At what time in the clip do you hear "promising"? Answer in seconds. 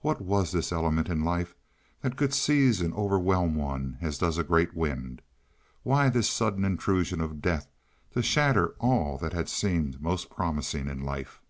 10.28-10.88